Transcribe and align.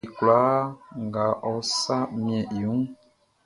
Ɔ 0.03 0.03
le 0.03 0.07
like 0.09 0.17
kwlaa 0.17 0.59
nga 1.03 1.25
ɔ 1.51 1.53
sa 1.81 1.97
miɛn 2.23 2.45
i 2.57 2.59
wunʼn. 2.67 2.87